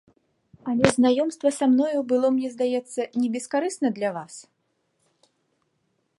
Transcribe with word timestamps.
Але 0.71 0.87
знаёмства 0.95 1.49
са 1.59 1.65
мною 1.75 1.99
было, 2.13 2.27
мне 2.39 2.49
здаецца, 2.55 3.01
небескарысна 3.23 3.87
для 4.01 4.15
вас? 4.21 4.43